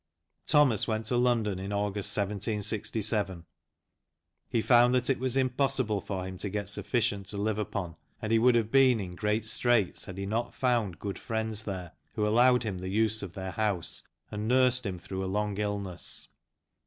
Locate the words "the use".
12.79-13.21